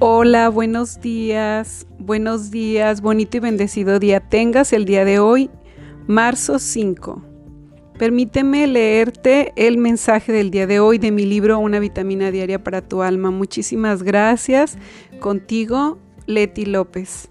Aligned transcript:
Hola, 0.00 0.48
buenos 0.48 1.00
días, 1.00 1.86
buenos 2.00 2.50
días, 2.50 3.00
bonito 3.00 3.36
y 3.36 3.40
bendecido 3.40 4.00
día 4.00 4.18
tengas 4.18 4.72
el 4.72 4.86
día 4.86 5.04
de 5.04 5.20
hoy, 5.20 5.50
marzo 6.08 6.58
5. 6.58 7.22
Permíteme 7.96 8.66
leerte 8.66 9.52
el 9.54 9.78
mensaje 9.78 10.32
del 10.32 10.50
día 10.50 10.66
de 10.66 10.80
hoy 10.80 10.98
de 10.98 11.12
mi 11.12 11.24
libro 11.24 11.60
Una 11.60 11.78
vitamina 11.78 12.32
diaria 12.32 12.62
para 12.64 12.82
tu 12.82 13.02
alma. 13.02 13.30
Muchísimas 13.30 14.02
gracias. 14.02 14.78
Contigo, 15.20 15.98
Leti 16.26 16.64
López. 16.66 17.30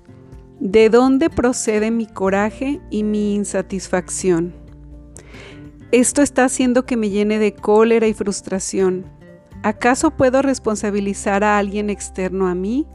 ¿De 0.61 0.89
dónde 0.89 1.29
procede 1.29 1.91
mi 1.91 2.05
coraje 2.05 2.79
y 2.89 3.03
mi 3.03 3.35
insatisfacción? 3.35 4.53
Esto 5.91 6.21
está 6.21 6.45
haciendo 6.45 6.85
que 6.85 6.95
me 6.95 7.09
llene 7.09 7.39
de 7.39 7.53
cólera 7.53 8.07
y 8.07 8.13
frustración. 8.13 9.05
¿Acaso 9.63 10.11
puedo 10.11 10.41
responsabilizar 10.41 11.45
a 11.45 11.57
alguien 11.57 11.89
externo 11.89 12.47
a 12.47 12.53
mí? 12.53 12.85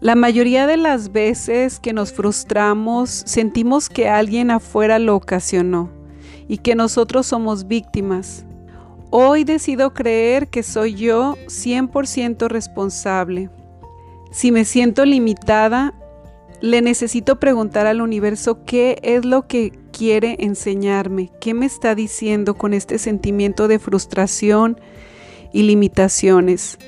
La 0.00 0.14
mayoría 0.14 0.66
de 0.66 0.76
las 0.76 1.12
veces 1.12 1.80
que 1.80 1.94
nos 1.94 2.12
frustramos 2.12 3.08
sentimos 3.24 3.88
que 3.88 4.06
alguien 4.06 4.50
afuera 4.50 4.98
lo 4.98 5.16
ocasionó 5.16 5.90
y 6.46 6.58
que 6.58 6.74
nosotros 6.74 7.26
somos 7.26 7.68
víctimas. 7.68 8.44
Hoy 9.08 9.44
decido 9.44 9.94
creer 9.94 10.48
que 10.48 10.62
soy 10.62 10.94
yo 10.94 11.36
100% 11.46 12.48
responsable. 12.48 13.48
Si 14.30 14.52
me 14.52 14.66
siento 14.66 15.06
limitada, 15.06 15.94
le 16.60 16.82
necesito 16.82 17.40
preguntar 17.40 17.86
al 17.86 18.02
universo 18.02 18.62
qué 18.66 18.98
es 19.02 19.24
lo 19.24 19.46
que 19.46 19.72
quiere 19.90 20.36
enseñarme, 20.40 21.30
qué 21.40 21.54
me 21.54 21.64
está 21.64 21.94
diciendo 21.94 22.56
con 22.58 22.74
este 22.74 22.98
sentimiento 22.98 23.68
de 23.68 23.78
frustración 23.78 24.78
y 25.54 25.62
limitaciones. 25.62 26.78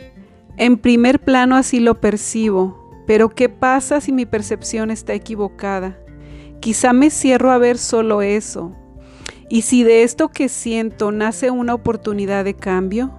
En 0.59 0.77
primer 0.77 1.21
plano 1.21 1.57
así 1.57 1.81
lo 1.81 2.01
percibo, 2.01 2.93
pero 3.07 3.31
¿qué 3.31 3.49
pasa 3.49 4.01
si 4.01 4.13
mi 4.13 4.27
percepción 4.27 4.91
está 4.91 5.15
equivocada? 5.15 5.97
Quizá 6.61 6.93
me 6.93 7.11
cierro 7.11 7.53
a 7.53 7.59
ver 7.59 7.79
solo 7.79 8.21
eso. 8.23 8.73
¿Y 9.49 9.63
si 9.63 9.85
de 9.85 10.03
esto 10.03 10.29
que 10.29 10.49
siento 10.49 11.13
nace 11.13 11.51
una 11.51 11.75
oportunidad 11.75 12.45
de 12.45 12.55
cambio? 12.55 13.15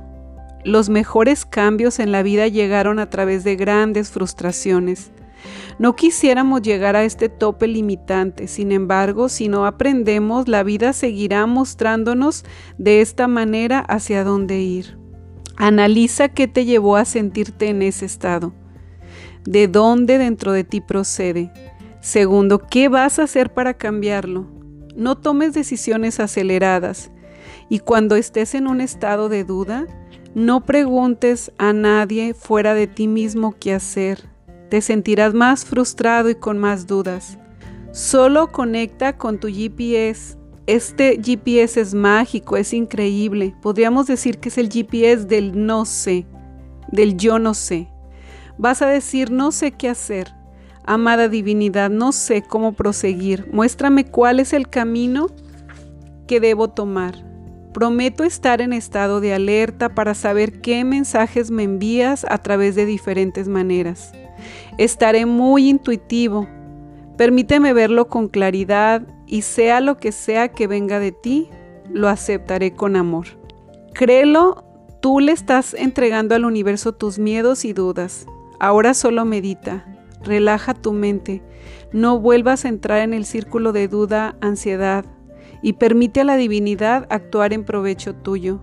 Los 0.65 0.89
mejores 0.89 1.45
cambios 1.45 1.99
en 1.99 2.11
la 2.11 2.23
vida 2.23 2.49
llegaron 2.49 2.99
a 2.99 3.09
través 3.09 3.45
de 3.45 3.55
grandes 3.55 4.11
frustraciones. 4.11 5.11
No 5.79 5.95
quisiéramos 5.95 6.61
llegar 6.61 6.97
a 6.97 7.05
este 7.05 7.29
tope 7.29 7.67
limitante, 7.67 8.47
sin 8.47 8.73
embargo, 8.73 9.29
si 9.29 9.47
no 9.47 9.65
aprendemos, 9.65 10.49
la 10.49 10.63
vida 10.63 10.91
seguirá 10.91 11.45
mostrándonos 11.45 12.43
de 12.77 12.99
esta 12.99 13.29
manera 13.29 13.79
hacia 13.79 14.25
dónde 14.25 14.59
ir. 14.59 15.06
Analiza 15.57 16.29
qué 16.29 16.47
te 16.47 16.65
llevó 16.65 16.97
a 16.97 17.05
sentirte 17.05 17.67
en 17.69 17.81
ese 17.81 18.05
estado. 18.05 18.53
¿De 19.43 19.67
dónde 19.67 20.19
dentro 20.19 20.51
de 20.51 20.63
ti 20.63 20.81
procede? 20.81 21.51
Segundo, 21.99 22.59
¿qué 22.59 22.89
vas 22.89 23.17
a 23.17 23.23
hacer 23.23 23.51
para 23.51 23.73
cambiarlo? 23.73 24.45
No 24.95 25.17
tomes 25.17 25.53
decisiones 25.53 26.19
aceleradas. 26.19 27.09
Y 27.69 27.79
cuando 27.79 28.15
estés 28.15 28.53
en 28.53 28.67
un 28.67 28.81
estado 28.81 29.29
de 29.29 29.43
duda, 29.43 29.87
no 30.35 30.63
preguntes 30.63 31.51
a 31.57 31.73
nadie 31.73 32.35
fuera 32.35 32.75
de 32.75 32.85
ti 32.85 33.07
mismo 33.07 33.55
qué 33.59 33.73
hacer. 33.73 34.29
Te 34.69 34.81
sentirás 34.81 35.33
más 35.33 35.65
frustrado 35.65 36.29
y 36.29 36.35
con 36.35 36.59
más 36.59 36.85
dudas. 36.85 37.39
Solo 37.91 38.51
conecta 38.51 39.17
con 39.17 39.39
tu 39.39 39.47
GPS 39.47 40.36
este 40.67 41.19
GPS 41.23 41.79
es 41.79 41.93
mágico, 41.93 42.57
es 42.57 42.73
increíble. 42.73 43.55
Podríamos 43.61 44.05
decir 44.05 44.37
que 44.37 44.49
es 44.49 44.57
el 44.57 44.69
GPS 44.69 45.25
del 45.25 45.65
no 45.65 45.85
sé, 45.85 46.27
del 46.91 47.15
yo 47.15 47.39
no 47.39 47.53
sé. 47.53 47.87
Vas 48.57 48.81
a 48.81 48.87
decir, 48.87 49.31
no 49.31 49.53
sé 49.53 49.71
qué 49.71 49.87
hacer. 49.87 50.33
Amada 50.83 51.29
divinidad, 51.29 51.89
no 51.89 52.11
sé 52.11 52.41
cómo 52.41 52.73
proseguir. 52.73 53.49
Muéstrame 53.51 54.05
cuál 54.05 54.41
es 54.41 54.51
el 54.51 54.67
camino 54.67 55.27
que 56.27 56.41
debo 56.41 56.69
tomar. 56.69 57.15
Prometo 57.73 58.25
estar 58.25 58.59
en 58.59 58.73
estado 58.73 59.21
de 59.21 59.33
alerta 59.33 59.89
para 59.89 60.15
saber 60.15 60.59
qué 60.59 60.83
mensajes 60.83 61.49
me 61.49 61.63
envías 61.63 62.25
a 62.29 62.39
través 62.39 62.75
de 62.75 62.85
diferentes 62.85 63.47
maneras. 63.47 64.11
Estaré 64.77 65.25
muy 65.25 65.69
intuitivo. 65.69 66.47
Permíteme 67.17 67.73
verlo 67.73 68.07
con 68.09 68.27
claridad 68.27 69.03
y 69.27 69.43
sea 69.43 69.81
lo 69.81 69.97
que 69.97 70.11
sea 70.11 70.47
que 70.49 70.67
venga 70.67 70.99
de 70.99 71.11
ti, 71.11 71.49
lo 71.91 72.07
aceptaré 72.07 72.73
con 72.73 72.95
amor. 72.95 73.27
Créelo, 73.93 74.63
tú 75.01 75.19
le 75.19 75.31
estás 75.31 75.73
entregando 75.73 76.33
al 76.33 76.45
universo 76.45 76.93
tus 76.93 77.19
miedos 77.19 77.65
y 77.65 77.73
dudas. 77.73 78.25
Ahora 78.59 78.93
solo 78.93 79.25
medita, 79.25 79.85
relaja 80.23 80.73
tu 80.73 80.93
mente, 80.93 81.43
no 81.91 82.19
vuelvas 82.19 82.65
a 82.65 82.69
entrar 82.69 83.01
en 83.01 83.13
el 83.13 83.25
círculo 83.25 83.71
de 83.71 83.87
duda, 83.87 84.35
ansiedad, 84.41 85.05
y 85.61 85.73
permite 85.73 86.21
a 86.21 86.23
la 86.23 86.37
divinidad 86.37 87.07
actuar 87.09 87.53
en 87.53 87.65
provecho 87.65 88.15
tuyo. 88.15 88.61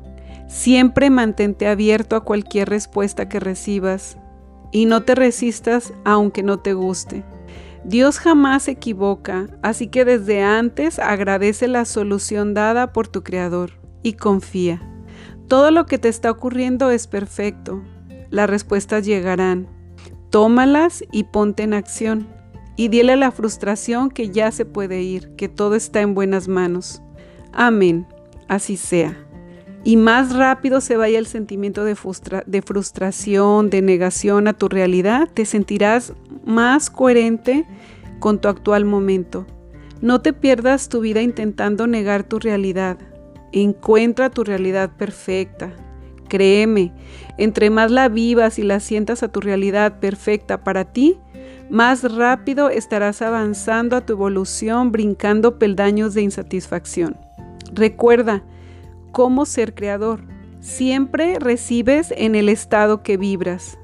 Siempre 0.48 1.10
mantente 1.10 1.66
abierto 1.66 2.16
a 2.16 2.24
cualquier 2.24 2.68
respuesta 2.68 3.28
que 3.28 3.40
recibas 3.40 4.18
y 4.72 4.86
no 4.86 5.02
te 5.02 5.14
resistas 5.14 5.92
aunque 6.04 6.42
no 6.42 6.60
te 6.60 6.74
guste. 6.74 7.24
Dios 7.84 8.18
jamás 8.18 8.64
se 8.64 8.72
equivoca, 8.72 9.46
así 9.62 9.88
que 9.88 10.06
desde 10.06 10.42
antes 10.42 10.98
agradece 10.98 11.68
la 11.68 11.84
solución 11.84 12.54
dada 12.54 12.92
por 12.92 13.08
tu 13.08 13.22
Creador 13.22 13.72
y 14.02 14.14
confía. 14.14 14.80
Todo 15.48 15.70
lo 15.70 15.84
que 15.84 15.98
te 15.98 16.08
está 16.08 16.30
ocurriendo 16.30 16.90
es 16.90 17.06
perfecto. 17.06 17.82
Las 18.30 18.48
respuestas 18.48 19.04
llegarán. 19.04 19.68
Tómalas 20.30 21.04
y 21.12 21.24
ponte 21.24 21.62
en 21.62 21.74
acción. 21.74 22.26
Y 22.76 22.88
dile 22.88 23.12
a 23.12 23.16
la 23.16 23.30
frustración 23.30 24.10
que 24.10 24.30
ya 24.30 24.50
se 24.50 24.64
puede 24.64 25.02
ir, 25.02 25.36
que 25.36 25.48
todo 25.48 25.74
está 25.74 26.00
en 26.00 26.14
buenas 26.14 26.48
manos. 26.48 27.02
Amén. 27.52 28.06
Así 28.48 28.78
sea. 28.78 29.16
Y 29.84 29.98
más 29.98 30.34
rápido 30.34 30.80
se 30.80 30.96
vaya 30.96 31.18
el 31.18 31.26
sentimiento 31.26 31.84
de, 31.84 31.94
de 32.46 32.62
frustración, 32.62 33.68
de 33.68 33.82
negación 33.82 34.48
a 34.48 34.54
tu 34.54 34.68
realidad, 34.68 35.28
te 35.32 35.44
sentirás 35.44 36.14
más 36.44 36.90
coherente 36.90 37.66
con 38.18 38.40
tu 38.40 38.48
actual 38.48 38.84
momento. 38.84 39.46
No 40.00 40.20
te 40.20 40.32
pierdas 40.32 40.88
tu 40.88 41.00
vida 41.00 41.22
intentando 41.22 41.86
negar 41.86 42.24
tu 42.24 42.38
realidad. 42.38 42.98
Encuentra 43.52 44.30
tu 44.30 44.44
realidad 44.44 44.90
perfecta. 44.96 45.72
Créeme, 46.28 46.92
entre 47.38 47.70
más 47.70 47.90
la 47.90 48.08
vivas 48.08 48.58
y 48.58 48.62
la 48.62 48.80
sientas 48.80 49.22
a 49.22 49.28
tu 49.28 49.40
realidad 49.40 50.00
perfecta 50.00 50.64
para 50.64 50.92
ti, 50.92 51.18
más 51.70 52.12
rápido 52.12 52.68
estarás 52.70 53.22
avanzando 53.22 53.96
a 53.96 54.04
tu 54.04 54.14
evolución 54.14 54.92
brincando 54.92 55.58
peldaños 55.58 56.14
de 56.14 56.22
insatisfacción. 56.22 57.16
Recuerda 57.72 58.42
cómo 59.12 59.46
ser 59.46 59.74
creador. 59.74 60.20
Siempre 60.60 61.38
recibes 61.38 62.12
en 62.16 62.34
el 62.34 62.48
estado 62.48 63.02
que 63.02 63.16
vibras. 63.16 63.78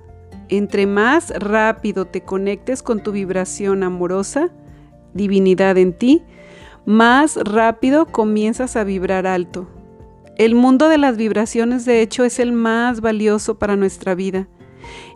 Entre 0.51 0.89
más 0.89 1.31
rápido 1.31 2.07
te 2.07 2.23
conectes 2.23 2.83
con 2.83 3.05
tu 3.05 3.13
vibración 3.13 3.85
amorosa, 3.85 4.51
divinidad 5.15 5.79
en 5.79 5.93
ti, 5.93 6.25
más 6.85 7.37
rápido 7.37 8.07
comienzas 8.07 8.75
a 8.75 8.83
vibrar 8.83 9.29
alto. 9.29 9.69
El 10.37 10.57
mundo 10.57 10.89
de 10.89 10.99
las 10.99 11.17
vibraciones 11.17 11.85
de 11.85 12.03
hecho 12.03 12.25
es 12.25 12.41
el 12.41 12.53
más 12.53 13.01
valioso 13.01 13.61
para 13.61 13.77
nuestra 13.77 14.17
vida. 14.17 14.49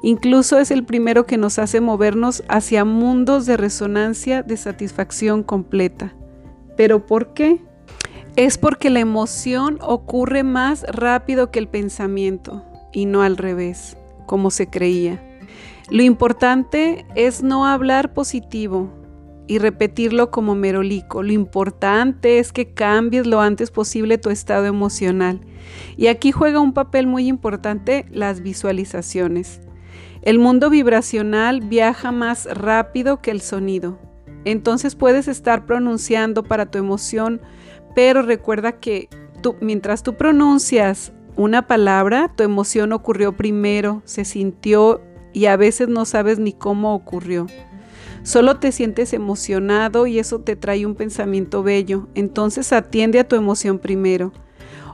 Incluso 0.03 0.61
es 0.61 0.71
el 0.71 0.85
primero 0.85 1.27
que 1.27 1.37
nos 1.37 1.59
hace 1.59 1.81
movernos 1.81 2.45
hacia 2.49 2.85
mundos 2.85 3.45
de 3.45 3.57
resonancia 3.57 4.45
de 4.45 4.57
satisfacción 4.57 5.43
completa. 5.43 6.15
¿Pero 6.77 7.07
por 7.07 7.35
qué? 7.35 7.61
Es 8.37 8.57
porque 8.57 8.89
la 8.89 9.01
emoción 9.01 9.79
ocurre 9.81 10.45
más 10.45 10.85
rápido 10.85 11.51
que 11.51 11.59
el 11.59 11.67
pensamiento 11.67 12.63
y 12.93 13.07
no 13.07 13.23
al 13.23 13.37
revés 13.37 13.97
como 14.27 14.51
se 14.51 14.69
creía. 14.69 15.23
Lo 15.91 16.03
importante 16.03 17.05
es 17.15 17.43
no 17.43 17.67
hablar 17.67 18.15
positivo 18.15 18.91
y 19.47 19.59
repetirlo 19.59 20.31
como 20.31 20.55
merolico. 20.55 21.23
Lo 21.23 21.33
importante 21.33 22.39
es 22.39 22.53
que 22.53 22.73
cambies 22.73 23.27
lo 23.27 23.41
antes 23.41 23.71
posible 23.71 24.19
tu 24.19 24.31
estado 24.31 24.67
emocional. 24.67 25.41
Y 25.97 26.07
aquí 26.07 26.33
juega 26.33 26.61
un 26.61 26.73
papel 26.73 27.07
muy 27.07 27.29
importante 27.29 28.07
las 28.11 28.41
visualizaciones. 28.41 29.61
El 30.23 30.39
mundo 30.39 30.71
vibracional 30.71 31.61
viaja 31.61 32.11
más 32.11 32.47
rápido 32.47 33.21
que 33.21 33.31
el 33.31 33.43
sonido. 33.43 33.99
Entonces 34.47 34.95
puedes 34.95 35.29
estar 35.29 35.67
pronunciando 35.67 36.43
para 36.43 36.67
tu 36.67 36.79
emoción, 36.79 37.43
pero 37.95 38.23
recuerda 38.23 38.73
que 38.73 39.09
tú, 39.43 39.57
mientras 39.61 40.03
tú 40.03 40.17
pronuncias 40.17 41.13
una 41.37 41.67
palabra, 41.67 42.31
tu 42.35 42.43
emoción 42.43 42.93
ocurrió 42.93 43.37
primero, 43.37 44.03
se 44.05 44.25
sintió 44.25 45.01
y 45.33 45.47
a 45.47 45.57
veces 45.57 45.89
no 45.89 46.05
sabes 46.05 46.39
ni 46.39 46.53
cómo 46.53 46.95
ocurrió. 46.95 47.47
Solo 48.23 48.59
te 48.59 48.73
sientes 48.73 49.13
emocionado 49.13 50.07
y 50.07 50.19
eso 50.19 50.41
te 50.41 50.57
trae 50.57 50.87
un 50.87 50.95
pensamiento 50.95 51.63
bello. 51.63 52.09
Entonces 52.15 52.73
atiende 52.73 53.19
a 53.19 53.29
tu 53.29 53.37
emoción 53.37 53.79
primero. 53.79 54.33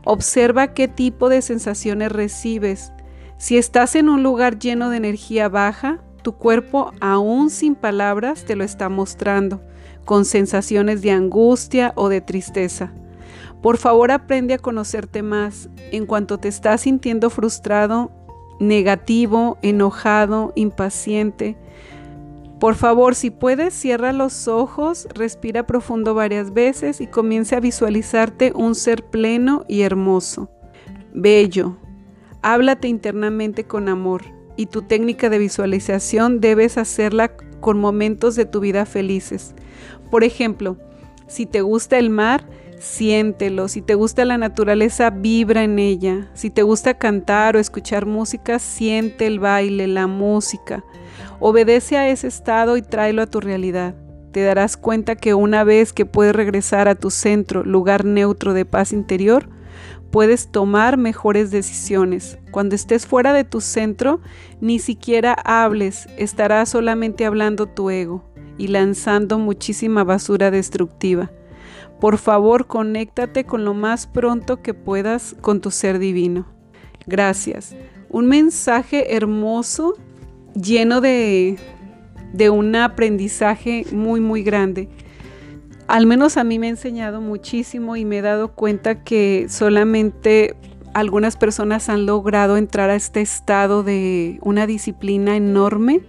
Observa 0.05 0.75
qué 0.75 0.89
tipo 0.89 1.29
de 1.29 1.41
sensaciones 1.41 2.11
recibes. 2.11 2.93
Si 3.39 3.57
estás 3.57 3.95
en 3.95 4.09
un 4.09 4.23
lugar 4.23 4.59
lleno 4.59 4.91
de 4.91 4.97
energía 4.97 5.49
baja, 5.49 6.01
tu 6.23 6.33
cuerpo 6.33 6.93
aún 7.01 7.51
sin 7.51 7.75
palabras 7.75 8.45
te 8.45 8.57
lo 8.57 8.65
está 8.65 8.89
mostrando, 8.89 9.63
con 10.05 10.25
sensaciones 10.25 11.01
de 11.01 11.13
angustia 11.13 11.93
o 11.97 12.09
de 12.09 12.21
tristeza. 12.21 12.93
Por 13.63 13.77
favor 13.77 14.11
aprende 14.11 14.55
a 14.55 14.59
conocerte 14.59 15.23
más. 15.23 15.69
En 15.93 16.07
cuanto 16.07 16.39
te 16.39 16.49
estás 16.49 16.83
sintiendo 16.83 17.31
frustrado, 17.31 18.11
negativo, 18.59 19.59
enojado, 19.63 20.53
impaciente, 20.57 21.57
por 22.61 22.75
favor, 22.75 23.15
si 23.15 23.31
puedes, 23.31 23.73
cierra 23.73 24.13
los 24.13 24.47
ojos, 24.47 25.09
respira 25.15 25.67
profundo 25.67 26.13
varias 26.13 26.53
veces 26.53 27.01
y 27.01 27.07
comience 27.07 27.57
a 27.57 27.61
visualizarte 27.61 28.53
un 28.55 28.75
ser 28.75 29.03
pleno 29.03 29.65
y 29.67 29.81
hermoso, 29.81 30.51
bello. 31.15 31.79
Háblate 32.43 32.87
internamente 32.87 33.65
con 33.65 33.89
amor 33.89 34.25
y 34.57 34.67
tu 34.67 34.83
técnica 34.83 35.31
de 35.31 35.39
visualización 35.39 36.43
debes 36.43 36.77
hacerla 36.77 37.35
con 37.61 37.81
momentos 37.81 38.37
de 38.37 38.45
tu 38.45 38.61
vida 38.61 38.85
felices. 38.85 39.55
Por 40.11 40.23
ejemplo, 40.23 40.77
si 41.29 41.47
te 41.47 41.63
gusta 41.63 41.99
el 41.99 42.11
mar, 42.11 42.45
siéntelo. 42.81 43.69
Si 43.69 43.83
te 43.83 43.95
gusta 43.95 44.25
la 44.25 44.39
naturaleza, 44.39 45.11
vibra 45.11 45.63
en 45.63 45.79
ella. 45.79 46.29
Si 46.35 46.51
te 46.51 46.63
gusta 46.63 46.95
cantar 46.95 47.55
o 47.55 47.61
escuchar 47.61 48.07
música, 48.07 48.59
siente 48.59 49.27
el 49.27 49.39
baile, 49.39 49.87
la 49.87 50.07
música. 50.07 50.83
Obedece 51.39 51.97
a 51.97 52.09
ese 52.09 52.27
estado 52.27 52.77
y 52.77 52.83
tráelo 52.83 53.23
a 53.23 53.27
tu 53.27 53.41
realidad. 53.41 53.95
Te 54.33 54.43
darás 54.43 54.77
cuenta 54.77 55.17
que 55.17 55.35
una 55.35 55.63
vez 55.63 55.93
que 55.93 56.07
puedes 56.07 56.35
regresar 56.35 56.89
a 56.89 56.95
tu 56.95 57.11
centro, 57.11 57.65
lugar 57.65 58.05
neutro 58.05 58.55
de 58.55 58.65
paz 58.65 58.93
interior, 58.93 59.49
puedes 60.11 60.51
tomar 60.51 60.97
mejores 60.97 61.51
decisiones. 61.51 62.39
Cuando 62.51 62.75
estés 62.75 63.07
fuera 63.07 63.33
de 63.33 63.45
tu 63.45 63.61
centro, 63.61 64.21
ni 64.61 64.79
siquiera 64.79 65.35
hables, 65.45 66.09
estará 66.17 66.65
solamente 66.67 67.27
hablando 67.27 67.67
tu 67.67 67.91
ego 67.91 68.25
y 68.57 68.69
lanzando 68.69 69.39
muchísima 69.39 70.05
basura 70.05 70.51
destructiva. 70.51 71.31
Por 72.01 72.19
favor, 72.19 72.67
conéctate 72.67 73.45
con 73.45 73.65
lo 73.65 73.75
más 73.75 74.07
pronto 74.07 74.63
que 74.63 74.75
puedas 74.75 75.37
con 75.41 75.61
tu 75.61 75.71
ser 75.71 75.99
divino. 75.99 76.47
Gracias. 77.07 77.77
Un 78.09 78.27
mensaje 78.27 79.15
hermoso, 79.15 79.95
lleno 80.55 81.01
de, 81.01 81.59
de 82.33 82.51
un 82.51 82.75
aprendizaje 82.75 83.85
muy, 83.93 84.21
muy 84.21 84.43
grande 84.43 84.89
al 85.91 86.07
menos 86.07 86.37
a 86.37 86.45
mí 86.45 86.61
me 86.61 86.69
ha 86.69 86.71
enseñado 86.71 87.21
muchísimo 87.21 87.97
y 87.97 88.05
me 88.05 88.19
he 88.19 88.23
dado 88.23 88.55
cuenta 88.55 89.03
que 89.03 89.47
solamente 89.49 90.55
algunas 90.95 91.37
personas 91.37 91.89
han 91.89 92.07
logrado 92.07 92.57
entrar 92.57 92.91
a 92.91 92.95
este 92.95 93.21
estado 93.21 93.83
de 93.83 94.39
una 94.43 94.69
disciplina 94.69 95.37
enorme 95.37 96.01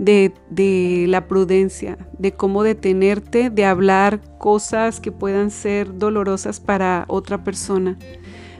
de, 0.00 1.04
la 1.08 1.26
prudencia, 1.28 1.98
de 2.18 2.32
cómo 2.32 2.62
detenerte, 2.62 3.50
de 3.50 3.64
hablar 3.66 4.20
cosas 4.38 4.98
que 4.98 5.12
puedan 5.12 5.50
ser 5.50 5.98
dolorosas 5.98 6.58
para 6.58 7.04
otra 7.08 7.44
persona. 7.44 7.98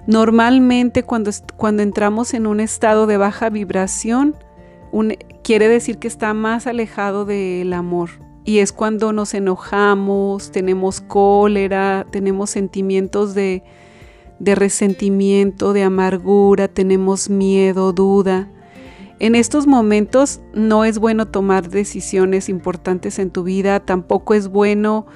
Normalmente 0.07 1.03
cuando, 1.03 1.31
cuando 1.57 1.83
entramos 1.83 2.35
en 2.35 2.47
un 2.47 2.61
estado 2.61 3.07
de 3.07 3.17
baja 3.17 3.49
vibración, 3.49 4.37
quiere 5.43 5.69
decir 5.69 5.99
que 5.99 6.09
está 6.09 6.35
más 6.35 6.67
alejado 6.67 7.25
del 7.25 7.73
amor, 7.73 8.11
y 8.45 8.59
es 8.59 8.73
cuando 8.73 9.13
nos 9.13 9.35
enojamos, 9.35 10.51
tenemos 10.51 11.01
cólera, 11.01 12.07
tenemos 12.11 12.51
sentimientos 12.51 13.35
de, 13.35 13.63
de 14.39 14.55
resentimiento, 14.55 15.73
de 15.73 15.85
amargura, 15.85 16.67
tenemos 16.69 17.31
miedo, 17.31 17.93
duda. 17.93 18.51
En 19.21 19.35
estos 19.35 19.67
momentos 19.67 20.41
no 20.55 20.87
es 20.87 20.99
bueno 20.99 21.29
tomar 21.29 21.69
decisiones 21.69 22.49
importantes 22.49 23.19
en 23.19 23.31
tu 23.31 23.43
vida, 23.43 23.81
tampoco 23.81 24.33
es 24.33 24.49
bueno 24.49 25.07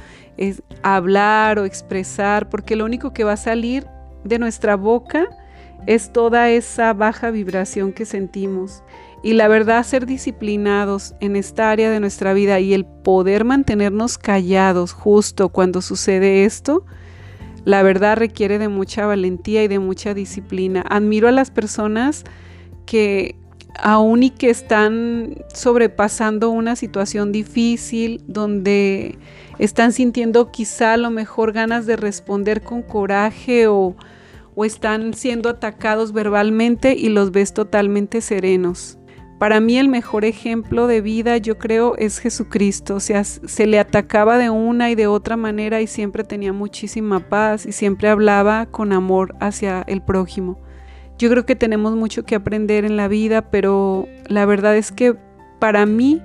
hablar 0.83 1.59
o 1.59 1.65
expresar, 1.65 2.51
porque 2.51 2.77
lo 2.77 2.85
único 2.85 3.15
que 3.15 3.25
va 3.25 3.33
a 3.33 3.39
salir 3.39 3.87
de 4.23 4.39
nuestra 4.39 4.77
boca 4.77 5.27
es 5.87 6.13
toda 6.13 6.51
esa 6.51 6.93
baja 6.93 7.31
vibración 7.31 7.95
que 7.95 8.05
sentimos. 8.05 8.83
Y 9.23 9.33
la 9.33 9.49
verdad, 9.49 9.83
ser 9.85 10.05
disciplinados 10.05 11.15
en 11.21 11.35
esta 11.35 11.71
área 11.71 11.91
de 11.91 11.99
nuestra 11.99 12.35
vida 12.35 12.61
y 12.61 12.75
el 12.75 12.85
poder 12.85 13.45
mantenernos 13.45 14.19
callados 14.19 14.93
justo 14.93 15.49
cuando 15.49 15.81
sucede 15.81 16.45
esto, 16.45 16.85
la 17.65 17.83
verdad 17.83 18.19
requiere 18.19 18.59
de 18.59 18.69
mucha 18.69 19.07
valentía 19.07 19.65
y 19.65 19.69
de 19.69 19.79
mucha 19.79 20.13
disciplina. 20.13 20.85
Admiro 20.91 21.27
a 21.27 21.33
las 21.33 21.51
personas 21.51 22.25
que 22.85 23.37
aún 23.79 24.23
y 24.23 24.31
que 24.31 24.51
están 24.51 25.35
sobrepasando 25.53 26.51
una 26.51 26.77
situación 26.77 27.33
difícil, 27.33 28.23
donde 28.27 29.19
están 29.59 29.93
sintiendo 29.93 30.51
quizá 30.51 30.97
lo 30.97 31.11
mejor 31.11 31.53
ganas 31.53 31.87
de 31.87 31.97
responder 31.97 32.63
con 32.63 32.83
coraje 32.83 33.67
o, 33.67 33.97
o 34.55 34.65
están 34.65 35.15
siendo 35.15 35.49
atacados 35.49 36.13
verbalmente 36.13 36.95
y 36.95 37.09
los 37.09 37.31
ves 37.31 37.55
totalmente 37.55 38.21
serenos. 38.21 38.99
Para 39.39 39.61
mí 39.61 39.79
el 39.79 39.89
mejor 39.89 40.25
ejemplo 40.25 40.87
de 40.87 41.01
vida, 41.01 41.37
yo 41.39 41.59
creo, 41.59 41.97
es 41.97 42.19
Jesucristo. 42.19 42.95
O 42.95 43.01
sea, 43.01 43.25
se 43.25 43.67
le 43.67 43.79
atacaba 43.79 44.39
de 44.39 44.49
una 44.49 44.91
y 44.91 44.95
de 44.95 45.07
otra 45.07 45.37
manera 45.37 45.81
y 45.81 45.87
siempre 45.87 46.25
tenía 46.25 46.53
muchísima 46.53 47.29
paz 47.29 47.67
y 47.67 47.73
siempre 47.73 48.09
hablaba 48.09 48.67
con 48.67 48.93
amor 48.93 49.35
hacia 49.41 49.83
el 49.87 50.03
prójimo. 50.03 50.64
Yo 51.19 51.31
creo 51.31 51.47
que 51.47 51.57
tenemos 51.57 51.95
mucho 51.95 52.25
que 52.25 52.35
aprender 52.35 52.85
en 52.85 52.97
la 52.97 53.09
vida, 53.09 53.51
pero 53.51 54.09
la 54.29 54.47
verdad 54.47 54.77
es 54.77 54.91
que 54.91 55.17
para 55.61 55.87
mí 55.87 56.21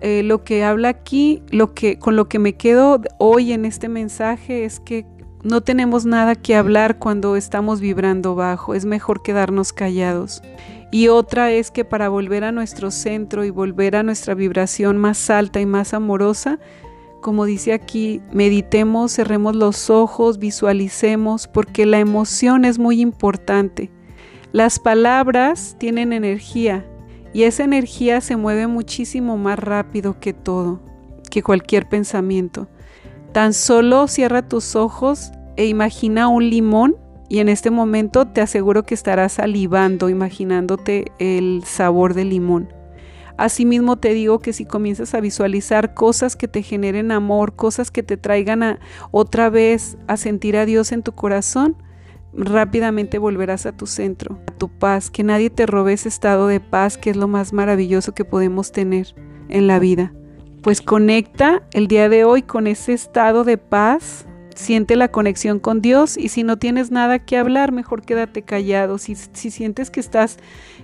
eh, 0.00 0.22
lo 0.22 0.44
que 0.44 0.64
habla 0.64 0.90
aquí, 0.90 1.42
lo 1.50 1.72
que, 1.74 1.98
con 1.98 2.14
lo 2.14 2.28
que 2.28 2.38
me 2.38 2.54
quedo 2.54 3.00
hoy 3.18 3.52
en 3.52 3.64
este 3.64 3.88
mensaje 3.88 4.64
es 4.64 4.80
que 4.80 5.06
no 5.42 5.62
tenemos 5.62 6.06
nada 6.06 6.34
que 6.34 6.56
hablar 6.56 6.98
cuando 6.98 7.36
estamos 7.36 7.80
vibrando 7.80 8.34
bajo, 8.34 8.74
es 8.74 8.84
mejor 8.84 9.22
quedarnos 9.22 9.72
callados. 9.72 10.42
Y 10.90 11.08
otra 11.08 11.50
es 11.50 11.70
que 11.70 11.84
para 11.84 12.08
volver 12.08 12.44
a 12.44 12.52
nuestro 12.52 12.90
centro 12.90 13.44
y 13.44 13.50
volver 13.50 13.96
a 13.96 14.02
nuestra 14.02 14.34
vibración 14.34 14.96
más 14.96 15.28
alta 15.28 15.60
y 15.60 15.66
más 15.66 15.92
amorosa, 15.92 16.58
como 17.20 17.46
dice 17.46 17.72
aquí, 17.72 18.20
meditemos, 18.32 19.14
cerremos 19.14 19.56
los 19.56 19.90
ojos, 19.90 20.38
visualicemos, 20.38 21.48
porque 21.48 21.86
la 21.86 21.98
emoción 21.98 22.64
es 22.64 22.78
muy 22.78 23.00
importante. 23.00 23.90
Las 24.54 24.78
palabras 24.78 25.74
tienen 25.80 26.12
energía 26.12 26.86
y 27.32 27.42
esa 27.42 27.64
energía 27.64 28.20
se 28.20 28.36
mueve 28.36 28.68
muchísimo 28.68 29.36
más 29.36 29.58
rápido 29.58 30.20
que 30.20 30.32
todo, 30.32 30.78
que 31.28 31.42
cualquier 31.42 31.88
pensamiento. 31.88 32.68
Tan 33.32 33.52
solo 33.52 34.06
cierra 34.06 34.48
tus 34.48 34.76
ojos 34.76 35.32
e 35.56 35.66
imagina 35.66 36.28
un 36.28 36.48
limón 36.50 36.94
y 37.28 37.40
en 37.40 37.48
este 37.48 37.72
momento 37.72 38.28
te 38.28 38.42
aseguro 38.42 38.84
que 38.84 38.94
estarás 38.94 39.32
salivando, 39.32 40.08
imaginándote 40.08 41.06
el 41.18 41.64
sabor 41.66 42.14
del 42.14 42.28
limón. 42.28 42.72
Asimismo 43.36 43.96
te 43.96 44.14
digo 44.14 44.38
que 44.38 44.52
si 44.52 44.64
comienzas 44.64 45.14
a 45.14 45.20
visualizar 45.20 45.94
cosas 45.94 46.36
que 46.36 46.46
te 46.46 46.62
generen 46.62 47.10
amor, 47.10 47.56
cosas 47.56 47.90
que 47.90 48.04
te 48.04 48.16
traigan 48.16 48.62
a, 48.62 48.78
otra 49.10 49.50
vez 49.50 49.98
a 50.06 50.16
sentir 50.16 50.56
a 50.56 50.64
Dios 50.64 50.92
en 50.92 51.02
tu 51.02 51.10
corazón, 51.10 51.76
rápidamente 52.36 53.18
volverás 53.18 53.66
a 53.66 53.76
tu 53.76 53.86
centro, 53.86 54.38
a 54.48 54.52
tu 54.52 54.68
paz, 54.68 55.10
que 55.10 55.22
nadie 55.22 55.50
te 55.50 55.66
robe 55.66 55.92
ese 55.92 56.08
estado 56.08 56.46
de 56.46 56.60
paz 56.60 56.98
que 56.98 57.10
es 57.10 57.16
lo 57.16 57.28
más 57.28 57.52
maravilloso 57.52 58.14
que 58.14 58.24
podemos 58.24 58.72
tener 58.72 59.14
en 59.48 59.66
la 59.66 59.78
vida. 59.78 60.12
Pues 60.62 60.80
conecta 60.80 61.62
el 61.72 61.88
día 61.88 62.08
de 62.08 62.24
hoy 62.24 62.42
con 62.42 62.66
ese 62.66 62.92
estado 62.92 63.44
de 63.44 63.58
paz, 63.58 64.26
siente 64.54 64.96
la 64.96 65.08
conexión 65.08 65.58
con 65.58 65.80
Dios 65.80 66.16
y 66.16 66.28
si 66.28 66.42
no 66.42 66.56
tienes 66.58 66.90
nada 66.90 67.18
que 67.18 67.36
hablar, 67.36 67.72
mejor 67.72 68.02
quédate 68.02 68.42
callado. 68.42 68.98
Si, 68.98 69.14
sientes 69.14 69.90
que 69.90 70.00
estás 70.00 70.38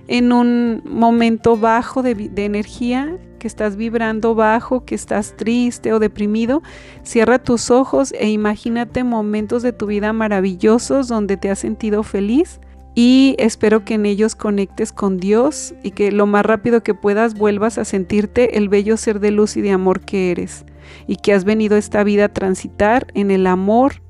en 0.08 0.32
un 0.32 0.82
momento 0.84 1.56
bajo 1.56 2.02
de, 2.02 2.14
de, 2.14 2.44
energía, 2.44 3.16
que 3.38 3.46
estás 3.46 3.76
vibrando 3.76 4.34
bajo, 4.34 4.84
que 4.84 4.94
estás 4.94 5.36
triste 5.36 5.92
o 5.92 5.98
deprimido, 5.98 6.62
cierra 7.02 7.38
tus 7.38 7.70
ojos 7.70 8.12
e 8.18 8.30
imagínate 8.30 9.04
momentos 9.04 9.62
de 9.62 9.72
tu 9.72 9.86
vida 9.86 10.12
maravillosos 10.12 11.08
donde 11.08 11.36
te 11.36 11.50
has 11.50 11.58
sentido 11.58 12.02
feliz 12.02 12.60
y 12.94 13.36
espero 13.38 13.84
que 13.84 13.94
en 13.94 14.04
ellos 14.04 14.34
conectes 14.34 14.92
con 14.92 15.18
Dios 15.18 15.74
y 15.82 15.92
que 15.92 16.10
lo 16.10 16.26
más 16.26 16.44
rápido 16.44 16.82
que 16.82 16.94
puedas 16.94 17.34
vuelvas 17.34 17.78
a 17.78 17.84
sentirte 17.84 18.58
el 18.58 18.68
bello 18.68 18.96
ser 18.96 19.20
de 19.20 19.30
luz 19.30 19.56
y 19.56 19.60
de 19.62 19.70
amor 19.70 20.00
que 20.00 20.32
eres 20.32 20.64
y 21.06 21.16
que 21.16 21.32
has 21.32 21.44
venido 21.44 21.76
esta 21.76 22.04
vida 22.04 22.26
a 22.26 22.32
transitar 22.32 23.06
en 23.14 23.30
el 23.30 23.46
amor, 23.46 24.02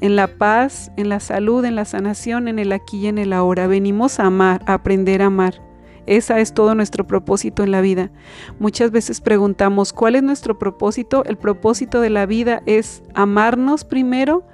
en 0.00 0.16
la 0.16 0.26
paz, 0.26 0.90
en 0.96 1.08
la 1.08 1.20
salud, 1.20 1.64
en 1.64 1.76
la 1.76 1.84
sanación, 1.84 2.48
en 2.48 2.58
el 2.58 2.72
aquí 2.72 2.98
y 2.98 3.06
en 3.06 3.18
el 3.18 3.32
ahora. 3.32 3.66
Venimos 3.66 4.18
a 4.18 4.26
amar, 4.26 4.62
a 4.66 4.74
aprender 4.74 5.22
a 5.22 5.26
amar. 5.26 5.62
Esa 6.06 6.40
es 6.40 6.54
todo 6.54 6.74
nuestro 6.74 7.06
propósito 7.06 7.62
en 7.62 7.70
la 7.70 7.80
vida. 7.80 8.10
Muchas 8.58 8.90
veces 8.90 9.20
preguntamos, 9.20 9.92
¿cuál 9.92 10.16
es 10.16 10.22
nuestro 10.22 10.58
propósito? 10.58 11.24
El 11.24 11.36
propósito 11.36 12.00
de 12.00 12.10
la 12.10 12.26
vida 12.26 12.62
es 12.66 13.02
amarnos 13.14 13.84
primero 13.84 14.44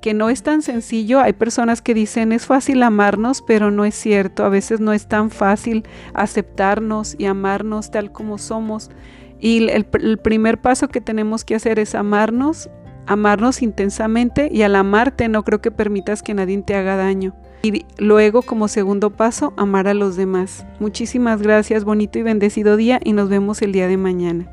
que 0.00 0.14
no 0.14 0.30
es 0.30 0.42
tan 0.42 0.62
sencillo. 0.62 1.20
Hay 1.20 1.32
personas 1.32 1.82
que 1.82 1.94
dicen 1.94 2.32
es 2.32 2.46
fácil 2.46 2.82
amarnos, 2.82 3.42
pero 3.42 3.70
no 3.70 3.84
es 3.84 3.94
cierto. 3.94 4.44
A 4.44 4.48
veces 4.48 4.80
no 4.80 4.92
es 4.92 5.06
tan 5.06 5.30
fácil 5.30 5.84
aceptarnos 6.14 7.14
y 7.18 7.26
amarnos 7.26 7.90
tal 7.90 8.12
como 8.12 8.38
somos. 8.38 8.90
Y 9.40 9.68
el, 9.70 9.86
primer 9.86 10.60
paso 10.60 10.88
que 10.88 11.00
tenemos 11.00 11.44
que 11.44 11.54
hacer 11.54 11.78
es 11.78 11.94
amarnos, 11.94 12.68
amarnos 13.06 13.62
intensamente 13.62 14.50
y 14.52 14.62
al 14.62 14.76
amarte 14.76 15.28
no 15.28 15.44
creo 15.44 15.62
que 15.62 15.70
permitas 15.70 16.22
que 16.22 16.34
nadie 16.34 16.60
te 16.62 16.74
haga 16.74 16.96
daño. 16.96 17.34
Y 17.62 17.84
luego 17.98 18.42
como 18.42 18.68
segundo 18.68 19.10
paso, 19.10 19.52
amar 19.56 19.88
a 19.88 19.94
los 19.94 20.16
demás. 20.16 20.66
Muchísimas 20.78 21.42
gracias, 21.42 21.84
bonito 21.84 22.18
y 22.18 22.22
bendecido 22.22 22.76
día 22.76 23.00
y 23.02 23.12
nos 23.12 23.28
vemos 23.28 23.62
el 23.62 23.72
día 23.72 23.86
de 23.86 23.96
mañana. 23.96 24.50